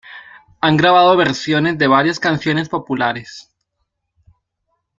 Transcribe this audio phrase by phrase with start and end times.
[0.61, 3.53] Han grabado versiones de varias canciones populares.